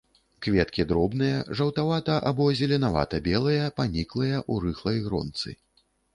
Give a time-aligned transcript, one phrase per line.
[0.43, 5.49] Кветкі дробныя, жаўтавата- або зеленавата-белыя, паніклыя, у рыхлай гронцы.